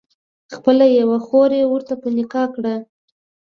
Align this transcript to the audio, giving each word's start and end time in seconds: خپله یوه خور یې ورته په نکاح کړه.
خپله 0.55 0.85
یوه 0.99 1.17
خور 1.25 1.49
یې 1.59 1.65
ورته 1.67 1.93
په 2.01 2.07
نکاح 2.17 2.47
کړه. 2.55 2.75